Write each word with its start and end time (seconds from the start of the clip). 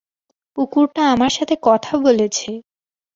কুকুরটা 0.57 1.01
আমার 1.13 1.31
সাথে 1.37 1.55
কথা 1.63 1.93
বলেছে! 2.05 2.49